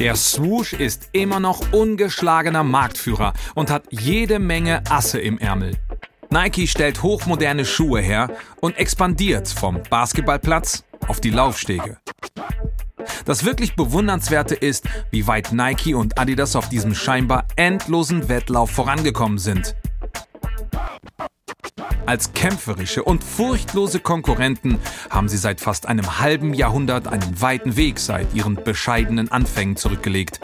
Der 0.00 0.16
Swoosh 0.16 0.72
ist 0.72 1.10
immer 1.12 1.38
noch 1.38 1.72
ungeschlagener 1.72 2.64
Marktführer 2.64 3.34
und 3.54 3.70
hat 3.70 3.84
jede 3.90 4.38
Menge 4.38 4.82
Asse 4.90 5.20
im 5.20 5.38
Ärmel. 5.38 5.76
Nike 6.30 6.66
stellt 6.66 7.02
hochmoderne 7.02 7.66
Schuhe 7.66 8.00
her 8.00 8.30
und 8.60 8.78
expandiert 8.78 9.46
vom 9.48 9.82
Basketballplatz 9.90 10.84
auf 11.06 11.20
die 11.20 11.30
Laufstege. 11.30 11.98
Das 13.26 13.44
wirklich 13.44 13.76
Bewundernswerte 13.76 14.54
ist, 14.54 14.88
wie 15.10 15.26
weit 15.26 15.52
Nike 15.52 15.94
und 15.94 16.18
Adidas 16.18 16.56
auf 16.56 16.70
diesem 16.70 16.94
scheinbar 16.94 17.46
endlosen 17.56 18.30
Wettlauf 18.30 18.70
vorangekommen 18.70 19.38
sind. 19.38 19.76
Als 22.04 22.32
kämpferische 22.32 23.04
und 23.04 23.22
furchtlose 23.22 24.00
Konkurrenten 24.00 24.78
haben 25.08 25.28
sie 25.28 25.36
seit 25.36 25.60
fast 25.60 25.86
einem 25.86 26.18
halben 26.18 26.52
Jahrhundert 26.52 27.06
einen 27.06 27.40
weiten 27.40 27.76
Weg 27.76 27.98
seit 27.98 28.34
ihren 28.34 28.56
bescheidenen 28.56 29.30
Anfängen 29.30 29.76
zurückgelegt. 29.76 30.40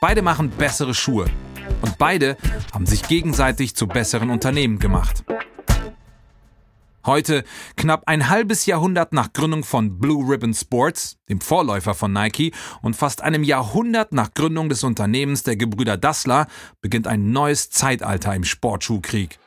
Beide 0.00 0.22
machen 0.22 0.50
bessere 0.50 0.94
Schuhe 0.94 1.26
und 1.82 1.98
beide 1.98 2.36
haben 2.72 2.86
sich 2.86 3.02
gegenseitig 3.02 3.74
zu 3.74 3.86
besseren 3.86 4.30
Unternehmen 4.30 4.78
gemacht. 4.78 5.24
Heute, 7.08 7.42
knapp 7.78 8.02
ein 8.04 8.28
halbes 8.28 8.66
Jahrhundert 8.66 9.14
nach 9.14 9.32
Gründung 9.32 9.64
von 9.64 9.98
Blue 9.98 10.30
Ribbon 10.30 10.52
Sports, 10.52 11.16
dem 11.30 11.40
Vorläufer 11.40 11.94
von 11.94 12.12
Nike, 12.12 12.52
und 12.82 12.96
fast 12.96 13.22
einem 13.22 13.44
Jahrhundert 13.44 14.12
nach 14.12 14.34
Gründung 14.34 14.68
des 14.68 14.84
Unternehmens 14.84 15.42
der 15.42 15.56
Gebrüder 15.56 15.96
Dassler, 15.96 16.48
beginnt 16.82 17.06
ein 17.06 17.32
neues 17.32 17.70
Zeitalter 17.70 18.34
im 18.34 18.44
Sportschuhkrieg. 18.44 19.38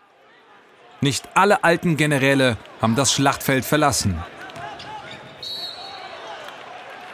Nicht 1.01 1.29
alle 1.35 1.63
alten 1.63 1.97
Generäle 1.97 2.57
haben 2.81 2.95
das 2.95 3.13
Schlachtfeld 3.13 3.63
verlassen. 3.63 4.17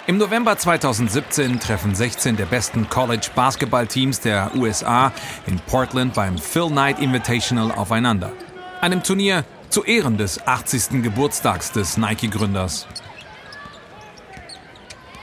Im 0.05 0.17
November 0.17 0.57
2017 0.57 1.59
treffen 1.59 1.93
16 1.93 2.37
der 2.37 2.45
besten 2.45 2.87
College-Basketball-Teams 2.87 4.21
der 4.21 4.55
USA 4.55 5.11
in 5.45 5.59
Portland 5.59 6.13
beim 6.13 6.37
Phil 6.37 6.67
Knight 6.67 7.01
Invitational 7.01 7.73
aufeinander. 7.73 8.31
Einem 8.79 9.03
Turnier 9.03 9.43
zu 9.69 9.83
Ehren 9.83 10.17
des 10.17 10.45
80. 10.45 11.03
Geburtstags 11.03 11.71
des 11.71 11.97
Nike-Gründers. 11.97 12.87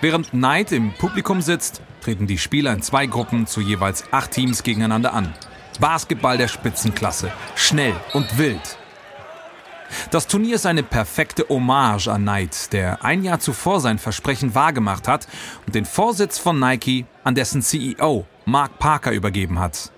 Während 0.01 0.31
Knight 0.31 0.73
im 0.73 0.93
Publikum 0.93 1.41
sitzt, 1.41 1.81
treten 2.03 2.27
die 2.27 2.39
Spieler 2.39 2.73
in 2.73 2.83
zwei 2.83 3.07
Gruppen 3.07 3.47
zu 3.47 3.61
jeweils 3.61 4.05
acht 4.13 4.33
Teams 4.33 4.63
gegeneinander 4.63 5.15
an. 5.15 5.33
Basketball 5.81 6.37
der 6.37 6.49
Spitzenklasse. 6.49 7.33
Schnell 7.57 7.95
und 8.13 8.39
wild. 8.39 8.79
Das 10.11 10.27
Turnier 10.27 10.57
ist 10.57 10.67
eine 10.67 10.83
perfekte 10.83 11.47
Hommage 11.49 12.09
an 12.09 12.23
Knight, 12.23 12.73
der 12.73 13.05
ein 13.05 13.25
Jahr 13.25 13.41
zuvor 13.41 13.81
sein 13.81 13.99
Versprechen 13.99 14.55
wahrgemacht 14.55 15.09
hat 15.09 15.27
und 15.67 15.75
den 15.75 15.85
Vorsitz 15.85 16.39
von 16.39 16.59
Nike 16.59 17.07
an 17.23 17.35
dessen 17.35 17.63
CEO 17.63 18.27
Mark 18.45 18.79
Parker 18.79 19.13
übergeben 19.13 19.59
hat. 19.59 19.91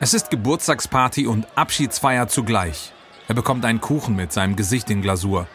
Es 0.00 0.14
ist 0.14 0.30
Geburtstagsparty 0.30 1.26
und 1.26 1.48
Abschiedsfeier 1.56 2.28
zugleich. 2.28 2.92
Er 3.26 3.34
bekommt 3.34 3.64
einen 3.64 3.80
Kuchen 3.80 4.14
mit 4.14 4.32
seinem 4.32 4.54
Gesicht 4.54 4.90
in 4.90 5.02
Glasur. 5.02 5.48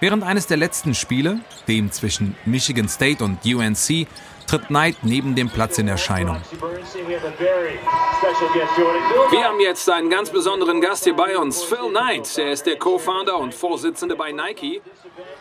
Während 0.00 0.24
eines 0.24 0.46
der 0.46 0.56
letzten 0.56 0.94
Spiele, 0.94 1.40
dem 1.68 1.92
zwischen 1.92 2.34
Michigan 2.46 2.88
State 2.88 3.22
und 3.22 3.44
UNC, 3.44 4.06
tritt 4.46 4.68
Knight 4.68 4.96
neben 5.02 5.34
dem 5.34 5.50
Platz 5.50 5.76
in 5.76 5.88
Erscheinung. 5.88 6.40
Wir 9.30 9.44
haben 9.44 9.60
jetzt 9.60 9.90
einen 9.90 10.08
ganz 10.08 10.30
besonderen 10.30 10.80
Gast 10.80 11.04
hier 11.04 11.14
bei 11.14 11.36
uns, 11.36 11.62
Phil 11.62 11.90
Knight. 11.90 12.38
Er 12.38 12.52
ist 12.52 12.64
der 12.64 12.78
Co-Founder 12.78 13.38
und 13.38 13.52
Vorsitzende 13.54 14.16
bei 14.16 14.32
Nike. 14.32 14.80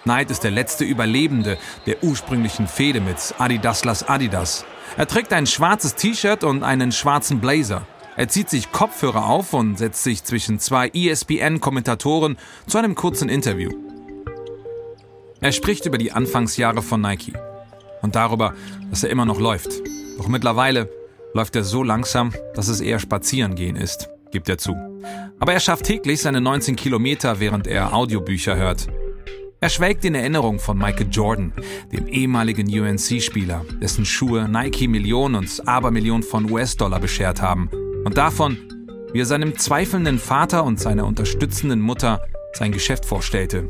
Knight 0.03 0.29
ist 0.29 0.43
der 0.43 0.51
letzte 0.51 0.83
Überlebende 0.83 1.57
der 1.85 2.03
ursprünglichen 2.03 2.67
Fehde 2.67 2.99
mit 2.99 3.33
Adidaslas 3.37 4.09
Adidas. 4.09 4.65
Er 4.97 5.07
trägt 5.07 5.31
ein 5.31 5.47
schwarzes 5.47 5.95
T-Shirt 5.95 6.43
und 6.43 6.63
einen 6.63 6.91
schwarzen 6.91 7.39
Blazer. 7.39 7.87
Er 8.19 8.27
zieht 8.27 8.49
sich 8.49 8.73
Kopfhörer 8.73 9.27
auf 9.27 9.53
und 9.53 9.77
setzt 9.77 10.03
sich 10.03 10.25
zwischen 10.25 10.59
zwei 10.59 10.89
ESPN-Kommentatoren 10.89 12.35
zu 12.67 12.77
einem 12.77 12.93
kurzen 12.93 13.29
Interview. 13.29 13.71
Er 15.39 15.53
spricht 15.53 15.85
über 15.85 15.97
die 15.97 16.11
Anfangsjahre 16.11 16.81
von 16.81 16.99
Nike 16.99 17.31
und 18.01 18.15
darüber, 18.15 18.55
dass 18.89 19.05
er 19.05 19.09
immer 19.09 19.23
noch 19.23 19.39
läuft. 19.39 19.69
Doch 20.17 20.27
mittlerweile 20.27 20.89
läuft 21.33 21.55
er 21.55 21.63
so 21.63 21.81
langsam, 21.81 22.33
dass 22.55 22.67
es 22.67 22.81
eher 22.81 22.99
Spazierengehen 22.99 23.77
ist, 23.77 24.09
gibt 24.33 24.49
er 24.49 24.57
zu. 24.57 24.75
Aber 25.39 25.53
er 25.53 25.61
schafft 25.61 25.85
täglich 25.85 26.21
seine 26.21 26.41
19 26.41 26.75
Kilometer, 26.75 27.39
während 27.39 27.67
er 27.67 27.93
Audiobücher 27.93 28.57
hört. 28.57 28.87
Er 29.61 29.69
schwelgt 29.69 30.03
in 30.03 30.15
Erinnerung 30.15 30.59
von 30.59 30.77
Michael 30.77 31.07
Jordan, 31.09 31.53
dem 31.93 32.05
ehemaligen 32.07 32.67
UNC-Spieler, 32.67 33.63
dessen 33.81 34.03
Schuhe 34.03 34.49
Nike 34.49 34.89
Millionen 34.89 35.35
und 35.35 35.65
Abermillionen 35.65 36.23
von 36.23 36.51
US-Dollar 36.51 36.99
beschert 36.99 37.41
haben. 37.41 37.69
Und 38.05 38.17
davon, 38.17 38.57
wie 39.13 39.21
er 39.21 39.25
seinem 39.25 39.57
zweifelnden 39.57 40.19
Vater 40.19 40.63
und 40.63 40.79
seiner 40.79 41.05
unterstützenden 41.05 41.81
Mutter 41.81 42.21
sein 42.53 42.71
Geschäft 42.71 43.05
vorstellte. 43.05 43.69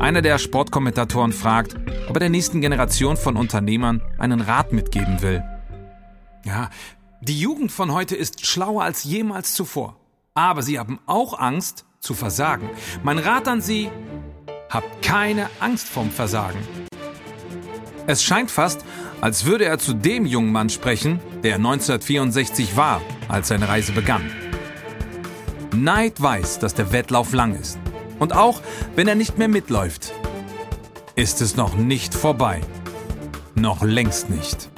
Einer 0.00 0.22
der 0.22 0.38
Sportkommentatoren 0.38 1.32
fragt, 1.32 1.76
ob 2.08 2.16
er 2.16 2.20
der 2.20 2.30
nächsten 2.30 2.60
Generation 2.60 3.16
von 3.16 3.36
Unternehmern 3.36 4.02
einen 4.18 4.40
Rat 4.40 4.72
mitgeben 4.72 5.22
will. 5.22 5.42
Ja, 6.44 6.70
die 7.20 7.38
Jugend 7.38 7.72
von 7.72 7.92
heute 7.92 8.14
ist 8.14 8.46
schlauer 8.46 8.84
als 8.84 9.04
jemals 9.04 9.54
zuvor. 9.54 9.96
Aber 10.34 10.62
sie 10.62 10.78
haben 10.78 11.00
auch 11.06 11.38
Angst 11.38 11.84
zu 11.98 12.14
versagen. 12.14 12.70
Mein 13.02 13.18
Rat 13.18 13.48
an 13.48 13.60
Sie, 13.60 13.90
habt 14.70 15.02
keine 15.02 15.48
Angst 15.60 15.88
vorm 15.88 16.10
Versagen. 16.10 16.60
Es 18.06 18.22
scheint 18.22 18.50
fast, 18.50 18.84
als 19.20 19.44
würde 19.44 19.64
er 19.64 19.78
zu 19.78 19.94
dem 19.94 20.26
jungen 20.26 20.52
Mann 20.52 20.70
sprechen, 20.70 21.20
der 21.42 21.56
1964 21.56 22.76
war, 22.76 23.02
als 23.28 23.48
seine 23.48 23.68
Reise 23.68 23.92
begann. 23.92 24.30
Neid 25.74 26.20
weiß, 26.20 26.58
dass 26.58 26.74
der 26.74 26.92
Wettlauf 26.92 27.32
lang 27.32 27.54
ist. 27.54 27.78
Und 28.18 28.34
auch 28.34 28.62
wenn 28.96 29.06
er 29.06 29.14
nicht 29.14 29.38
mehr 29.38 29.48
mitläuft, 29.48 30.12
ist 31.14 31.40
es 31.40 31.56
noch 31.56 31.76
nicht 31.76 32.14
vorbei. 32.14 32.60
Noch 33.54 33.82
längst 33.82 34.30
nicht. 34.30 34.70